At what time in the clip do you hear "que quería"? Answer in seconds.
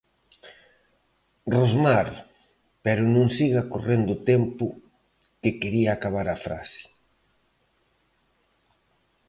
5.41-5.89